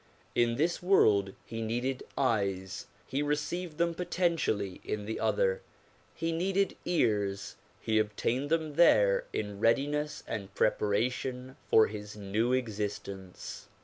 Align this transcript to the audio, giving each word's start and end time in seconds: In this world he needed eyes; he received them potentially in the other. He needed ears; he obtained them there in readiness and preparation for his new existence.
In 0.33 0.55
this 0.55 0.81
world 0.81 1.31
he 1.45 1.61
needed 1.61 2.01
eyes; 2.17 2.87
he 3.05 3.21
received 3.21 3.77
them 3.77 3.93
potentially 3.93 4.81
in 4.83 5.05
the 5.05 5.19
other. 5.19 5.61
He 6.15 6.31
needed 6.31 6.75
ears; 6.85 7.55
he 7.79 7.99
obtained 7.99 8.49
them 8.49 8.73
there 8.77 9.25
in 9.31 9.59
readiness 9.59 10.23
and 10.25 10.51
preparation 10.55 11.55
for 11.69 11.85
his 11.85 12.15
new 12.15 12.51
existence. 12.51 13.67